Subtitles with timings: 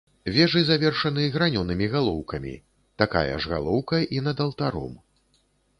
[0.35, 2.55] Вежы завершаны гранёнымі галоўкамі,
[3.03, 4.93] такая ж галоўка і над алтаром.